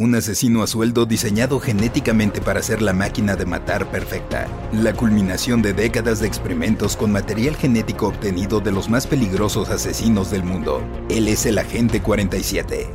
Un 0.00 0.14
asesino 0.14 0.62
a 0.62 0.68
sueldo 0.68 1.06
diseñado 1.06 1.58
genéticamente 1.58 2.40
para 2.40 2.62
ser 2.62 2.82
la 2.82 2.92
máquina 2.92 3.34
de 3.34 3.46
matar 3.46 3.90
perfecta. 3.90 4.46
La 4.72 4.92
culminación 4.92 5.60
de 5.60 5.72
décadas 5.72 6.20
de 6.20 6.28
experimentos 6.28 6.96
con 6.96 7.10
material 7.10 7.56
genético 7.56 8.06
obtenido 8.06 8.60
de 8.60 8.70
los 8.70 8.88
más 8.88 9.08
peligrosos 9.08 9.70
asesinos 9.70 10.30
del 10.30 10.44
mundo. 10.44 10.86
Él 11.10 11.26
es 11.26 11.46
el 11.46 11.58
Agente 11.58 12.00
47. 12.00 12.88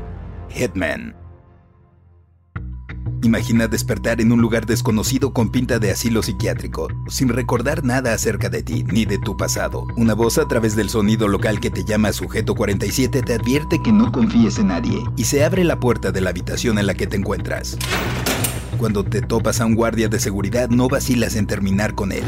Hitman. 0.47 1.22
Imagina 3.23 3.69
despertar 3.69 4.19
en 4.19 4.33
un 4.33 4.41
lugar 4.41 4.65
desconocido 4.65 5.31
con 5.31 5.49
pinta 5.49 5.79
de 5.79 5.91
asilo 5.91 6.21
psiquiátrico, 6.21 6.89
sin 7.07 7.29
recordar 7.29 7.85
nada 7.85 8.13
acerca 8.13 8.49
de 8.49 8.63
ti 8.63 8.83
ni 8.83 9.05
de 9.05 9.17
tu 9.17 9.37
pasado. 9.37 9.87
Una 9.95 10.13
voz 10.13 10.37
a 10.37 10.47
través 10.49 10.75
del 10.75 10.89
sonido 10.89 11.29
local 11.29 11.61
que 11.61 11.71
te 11.71 11.85
llama 11.85 12.11
Sujeto 12.11 12.53
47 12.53 13.21
te 13.21 13.33
advierte 13.33 13.81
que 13.81 13.93
no 13.93 14.11
confíes 14.11 14.59
en 14.59 14.67
nadie 14.67 15.01
y 15.15 15.23
se 15.23 15.45
abre 15.45 15.63
la 15.63 15.79
puerta 15.79 16.11
de 16.11 16.19
la 16.19 16.31
habitación 16.31 16.77
en 16.77 16.85
la 16.85 16.95
que 16.95 17.07
te 17.07 17.15
encuentras. 17.15 17.77
Cuando 18.77 19.05
te 19.05 19.21
topas 19.21 19.61
a 19.61 19.65
un 19.65 19.75
guardia 19.75 20.09
de 20.09 20.19
seguridad 20.19 20.67
no 20.67 20.89
vacilas 20.89 21.37
en 21.37 21.47
terminar 21.47 21.95
con 21.95 22.11
él 22.11 22.25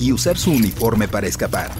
y 0.00 0.12
usar 0.12 0.38
su 0.38 0.50
uniforme 0.50 1.06
para 1.06 1.26
escapar. 1.26 1.70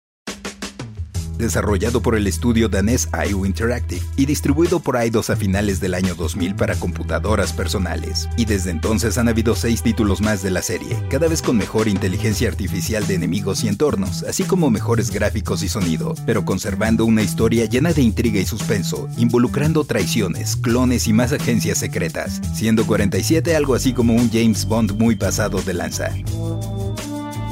desarrollado 1.41 2.01
por 2.01 2.15
el 2.15 2.27
estudio 2.27 2.69
danés 2.69 3.09
IO 3.29 3.45
Interactive 3.45 4.01
y 4.15 4.25
distribuido 4.25 4.79
por 4.79 4.95
Eidos 4.95 5.29
a 5.29 5.35
finales 5.35 5.79
del 5.79 5.93
año 5.93 6.15
2000 6.15 6.55
para 6.55 6.75
computadoras 6.75 7.51
personales. 7.51 8.29
Y 8.37 8.45
desde 8.45 8.71
entonces 8.71 9.17
han 9.17 9.27
habido 9.27 9.55
seis 9.55 9.83
títulos 9.83 10.21
más 10.21 10.41
de 10.41 10.51
la 10.51 10.61
serie, 10.61 10.97
cada 11.09 11.27
vez 11.27 11.41
con 11.41 11.57
mejor 11.57 11.87
inteligencia 11.87 12.47
artificial 12.47 13.05
de 13.05 13.15
enemigos 13.15 13.63
y 13.63 13.67
entornos, 13.67 14.23
así 14.23 14.43
como 14.43 14.69
mejores 14.69 15.11
gráficos 15.11 15.63
y 15.63 15.69
sonido, 15.69 16.15
pero 16.25 16.45
conservando 16.45 17.05
una 17.05 17.23
historia 17.23 17.65
llena 17.65 17.93
de 17.93 18.01
intriga 18.01 18.39
y 18.39 18.45
suspenso, 18.45 19.09
involucrando 19.17 19.83
traiciones, 19.83 20.55
clones 20.55 21.07
y 21.07 21.13
más 21.13 21.33
agencias 21.33 21.79
secretas, 21.79 22.41
siendo 22.53 22.85
47 22.85 23.55
algo 23.55 23.75
así 23.75 23.93
como 23.93 24.13
un 24.13 24.29
James 24.31 24.65
Bond 24.65 24.97
muy 24.97 25.15
pasado 25.15 25.61
de 25.61 25.73
lanza 25.73 26.11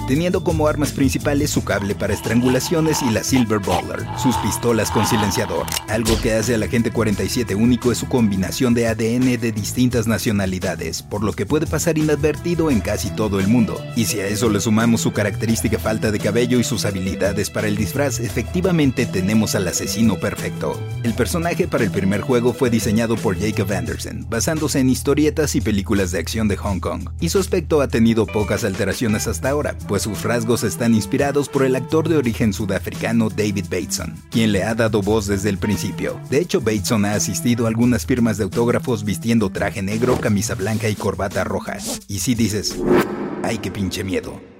teniendo 0.10 0.44
como 0.44 0.68
armas 0.68 0.92
principales 0.92 1.52
su 1.52 1.64
cable 1.64 1.94
para 1.94 2.16
estrangulaciones 2.16 3.04
y 3.04 3.12
la 3.12 3.24
Silver 3.24 3.60
Bowler, 3.60 4.08
sus 4.18 4.36
pistolas 4.38 4.90
con 4.90 5.06
silenciador. 5.06 5.68
Algo 5.88 6.20
que 6.20 6.34
hace 6.34 6.56
al 6.56 6.64
agente 6.64 6.90
47 6.90 7.54
único 7.54 7.92
es 7.92 8.00
su 8.00 8.08
combinación 8.08 8.74
de 8.74 8.88
ADN 8.88 9.40
de 9.40 9.52
distintas 9.52 10.08
nacionalidades, 10.08 11.04
por 11.04 11.24
lo 11.24 11.34
que 11.34 11.46
puede 11.46 11.68
pasar 11.68 12.00
inadvertido 12.00 12.72
en 12.72 12.82
casi 12.82 13.12
todo 13.12 13.40
el 13.40 13.48
mundo. 13.48 13.80
Y 13.96 14.06
si 14.06 14.20
a 14.20 14.26
eso 14.26 14.50
le 14.50 14.60
sumamos 14.60 15.02
su 15.02 15.14
característica 15.14 15.78
falta 15.78 16.10
de 16.10 16.18
cabello 16.18 16.60
y 16.60 16.64
sus 16.64 16.86
habilidades 16.86 17.52
para 17.52 17.68
el 17.68 17.78
disfraz, 17.78 18.20
efectivamente 18.20 19.06
tenemos 19.06 19.54
al 19.54 19.68
asesino 19.68 20.20
perfecto. 20.20 20.76
El 21.04 21.14
personaje 21.14 21.68
para 21.68 21.84
el 21.84 21.92
primer 21.92 22.22
juego 22.22 22.52
fue 22.54 22.72
diseñado 22.72 23.16
por 23.16 23.40
Jacob 23.40 23.72
Anderson, 23.72 24.26
basándose 24.28 24.80
en 24.80 24.90
historietas 24.90 25.54
y 25.54 25.62
películas 25.62 26.10
de 26.10 26.18
acción 26.18 26.48
de 26.48 26.58
Hong 26.58 26.80
Kong, 26.80 27.10
y 27.20 27.30
su 27.30 27.38
aspecto 27.38 27.80
ha 27.82 27.88
tenido 27.88 28.26
pocas 28.26 28.64
alteraciones 28.64 29.28
hasta 29.28 29.52
ahora, 29.52 29.76
pues 29.88 29.99
sus 30.00 30.24
rasgos 30.24 30.64
están 30.64 30.96
inspirados 30.96 31.50
por 31.50 31.64
el 31.64 31.76
actor 31.76 32.10
de 32.10 32.18
origen 32.18 32.54
sudafricano 32.54 33.30
David 33.30 33.66
Bateson, 33.70 34.16
quien 34.32 34.52
le 34.52 34.64
ha 34.64 34.76
dado 34.76 35.02
voz 35.02 35.28
desde 35.28 35.50
el 35.50 35.58
principio. 35.58 36.20
De 36.30 36.40
hecho, 36.40 36.62
Bateson 36.62 37.06
ha 37.06 37.14
asistido 37.14 37.66
a 37.66 37.70
algunas 37.70 38.06
firmas 38.06 38.38
de 38.38 38.46
autógrafos 38.46 39.04
vistiendo 39.04 39.50
traje 39.50 39.82
negro, 39.82 40.20
camisa 40.20 40.56
blanca 40.56 40.90
y 40.90 40.96
corbata 40.96 41.44
roja. 41.44 41.78
Y 42.08 42.20
si 42.20 42.36
dices, 42.36 42.76
¡ay 43.44 43.58
qué 43.60 43.72
pinche 43.72 44.04
miedo! 44.04 44.59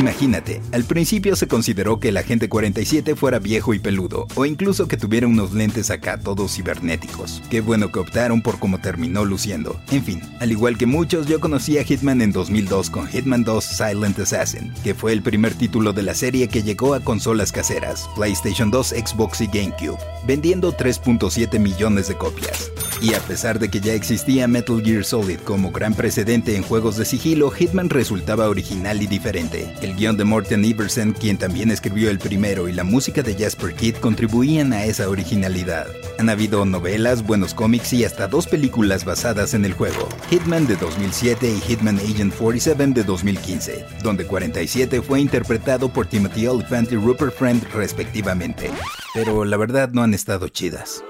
Imagínate, 0.00 0.62
al 0.72 0.84
principio 0.84 1.36
se 1.36 1.46
consideró 1.46 2.00
que 2.00 2.08
el 2.08 2.16
agente 2.16 2.48
47 2.48 3.14
fuera 3.16 3.38
viejo 3.38 3.74
y 3.74 3.78
peludo, 3.78 4.26
o 4.34 4.46
incluso 4.46 4.88
que 4.88 4.96
tuviera 4.96 5.26
unos 5.26 5.52
lentes 5.52 5.90
acá 5.90 6.16
todos 6.16 6.56
cibernéticos. 6.56 7.42
Qué 7.50 7.60
bueno 7.60 7.92
que 7.92 7.98
optaron 7.98 8.40
por 8.40 8.58
cómo 8.58 8.80
terminó 8.80 9.26
luciendo. 9.26 9.78
En 9.90 10.02
fin, 10.02 10.22
al 10.40 10.52
igual 10.52 10.78
que 10.78 10.86
muchos, 10.86 11.26
yo 11.26 11.38
conocí 11.38 11.76
a 11.76 11.84
Hitman 11.84 12.22
en 12.22 12.32
2002 12.32 12.88
con 12.88 13.08
Hitman 13.08 13.44
2 13.44 13.62
Silent 13.62 14.18
Assassin, 14.18 14.72
que 14.82 14.94
fue 14.94 15.12
el 15.12 15.20
primer 15.20 15.52
título 15.52 15.92
de 15.92 16.02
la 16.02 16.14
serie 16.14 16.48
que 16.48 16.62
llegó 16.62 16.94
a 16.94 17.00
consolas 17.00 17.52
caseras, 17.52 18.08
PlayStation 18.16 18.70
2, 18.70 18.94
Xbox 19.04 19.42
y 19.42 19.48
GameCube, 19.48 19.98
vendiendo 20.26 20.74
3.7 20.74 21.58
millones 21.58 22.08
de 22.08 22.16
copias. 22.16 22.72
Y 23.02 23.12
a 23.12 23.20
pesar 23.20 23.58
de 23.58 23.68
que 23.68 23.80
ya 23.80 23.92
existía 23.92 24.48
Metal 24.48 24.82
Gear 24.82 25.04
Solid 25.04 25.40
como 25.40 25.72
gran 25.72 25.92
precedente 25.92 26.56
en 26.56 26.62
juegos 26.62 26.96
de 26.96 27.04
sigilo, 27.04 27.50
Hitman 27.50 27.90
resultaba 27.90 28.48
original 28.48 29.02
y 29.02 29.06
diferente. 29.06 29.74
Guion 29.96 30.16
de 30.16 30.24
Morten 30.24 30.64
Iversen, 30.64 31.12
quien 31.12 31.38
también 31.38 31.70
escribió 31.70 32.10
el 32.10 32.18
primero, 32.18 32.68
y 32.68 32.72
la 32.72 32.84
música 32.84 33.22
de 33.22 33.34
Jasper 33.34 33.74
Kidd 33.74 33.96
contribuían 33.96 34.72
a 34.72 34.84
esa 34.84 35.08
originalidad. 35.08 35.86
Han 36.18 36.28
habido 36.28 36.64
novelas, 36.64 37.24
buenos 37.24 37.54
cómics 37.54 37.92
y 37.92 38.04
hasta 38.04 38.28
dos 38.28 38.46
películas 38.46 39.04
basadas 39.04 39.54
en 39.54 39.64
el 39.64 39.74
juego, 39.74 40.08
Hitman 40.30 40.66
de 40.66 40.76
2007 40.76 41.50
y 41.50 41.60
Hitman 41.60 41.98
Agent 41.98 42.34
47 42.34 42.86
de 42.88 43.04
2015, 43.04 43.84
donde 44.02 44.26
47 44.26 45.02
fue 45.02 45.20
interpretado 45.20 45.92
por 45.92 46.06
Timothy 46.06 46.46
Olyphant 46.46 46.92
y 46.92 46.96
Rupert 46.96 47.34
Friend 47.34 47.62
respectivamente. 47.72 48.70
Pero 49.14 49.44
la 49.44 49.56
verdad 49.56 49.90
no 49.92 50.02
han 50.02 50.14
estado 50.14 50.48
chidas. 50.48 51.02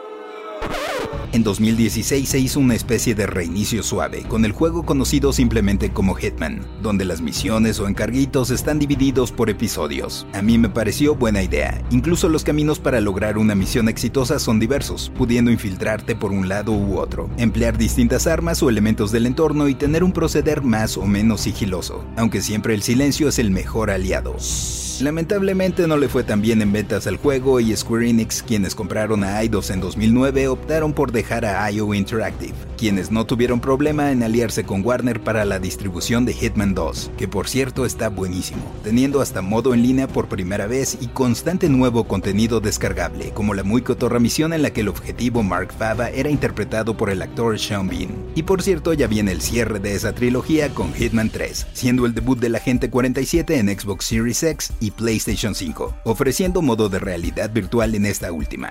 En 1.33 1.45
2016 1.45 2.29
se 2.29 2.41
hizo 2.41 2.59
una 2.59 2.75
especie 2.75 3.15
de 3.15 3.25
reinicio 3.25 3.85
suave, 3.85 4.25
con 4.25 4.45
el 4.45 4.51
juego 4.51 4.85
conocido 4.85 5.33
simplemente 5.33 5.93
como 5.93 6.17
Hitman, 6.17 6.67
donde 6.83 7.05
las 7.05 7.21
misiones 7.21 7.79
o 7.79 7.87
encarguitos 7.87 8.51
están 8.51 8.81
divididos 8.81 9.31
por 9.31 9.49
episodios. 9.49 10.27
A 10.33 10.43
mí 10.43 10.59
me 10.59 10.69
pareció 10.69 11.15
buena 11.15 11.41
idea, 11.41 11.85
incluso 11.91 12.29
los 12.29 12.43
caminos 12.43 12.81
para 12.81 13.01
lograr 13.01 13.39
una 13.39 13.55
misión 13.55 13.89
exitosa 13.89 14.41
son 14.41 14.59
diversos, 14.59 15.13
pudiendo 15.17 15.53
infiltrarte 15.53 16.17
por 16.17 16.33
un 16.33 16.49
lado 16.49 16.73
u 16.73 16.99
otro, 16.99 17.31
emplear 17.37 17.79
distintas 17.79 18.27
armas 18.27 18.61
o 18.65 18.69
elementos 18.69 19.13
del 19.13 19.27
entorno 19.27 19.69
y 19.69 19.77
tener 19.77 20.03
un 20.03 20.11
proceder 20.11 20.63
más 20.63 20.97
o 20.97 21.07
menos 21.07 21.43
sigiloso, 21.43 22.05
aunque 22.17 22.41
siempre 22.41 22.75
el 22.75 22.83
silencio 22.83 23.29
es 23.29 23.39
el 23.39 23.53
mejor 23.53 23.93
aliado. 23.93 24.35
Lamentablemente 25.01 25.87
no 25.87 25.97
le 25.97 26.09
fue 26.09 26.25
tan 26.25 26.43
bien 26.43 26.61
en 26.61 26.73
ventas 26.73 27.07
al 27.07 27.17
juego 27.17 27.59
y 27.59 27.75
Square 27.75 28.11
Enix, 28.11 28.43
quienes 28.43 28.75
compraron 28.75 29.25
a 29.25 29.41
Eidos 29.41 29.71
en 29.71 29.81
2009, 29.81 30.49
optaron 30.49 30.93
por 30.93 31.11
dejar 31.11 31.20
a 31.31 31.71
IO 31.71 31.93
Interactive, 31.95 32.55
quienes 32.77 33.11
no 33.11 33.27
tuvieron 33.27 33.61
problema 33.61 34.11
en 34.11 34.23
aliarse 34.23 34.65
con 34.65 34.85
Warner 34.85 35.21
para 35.21 35.45
la 35.45 35.59
distribución 35.59 36.25
de 36.25 36.33
Hitman 36.33 36.75
2, 36.75 37.13
que 37.19 37.29
por 37.29 37.47
cierto 37.47 37.85
está 37.85 38.09
buenísimo, 38.09 38.63
teniendo 38.83 39.21
hasta 39.21 39.43
modo 39.43 39.75
en 39.75 39.83
línea 39.83 40.09
por 40.09 40.29
primera 40.29 40.67
vez 40.67 40.97
y 41.01 41.09
constante 41.09 41.69
nuevo 41.69 42.05
contenido 42.05 42.61
descargable, 42.61 43.33
como 43.33 43.55
la 43.55 43.63
muy 43.63 43.83
cotorra 43.83 44.19
misión 44.19 44.53
en 44.53 44.63
la 44.63 44.71
que 44.71 44.81
el 44.81 44.89
objetivo 44.89 45.43
Mark 45.43 45.73
Fava 45.77 46.09
era 46.09 46.31
interpretado 46.31 46.97
por 46.97 47.11
el 47.11 47.23
actor 47.23 47.59
Sean 47.59 47.89
Bean. 47.89 48.11
Y 48.35 48.45
por 48.45 48.63
cierto 48.63 48.95
ya 48.95 49.07
viene 49.07 49.33
el 49.33 49.43
cierre 49.43 49.79
de 49.79 49.95
esa 49.95 50.15
trilogía 50.15 50.71
con 50.71 50.95
Hitman 50.95 51.31
3, 51.31 51.67
siendo 51.75 52.07
el 52.07 52.15
debut 52.15 52.39
del 52.39 52.57
Agente 52.57 52.89
47 52.89 53.59
en 53.59 53.69
Xbox 53.69 54.07
Series 54.07 54.43
X 54.43 54.73
y 54.81 54.91
PlayStation 54.91 55.55
5, 55.55 55.95
ofreciendo 56.05 56.63
modo 56.63 56.89
de 56.89 56.99
realidad 56.99 57.51
virtual 57.53 57.95
en 57.95 58.07
esta 58.07 58.33
última. 58.33 58.71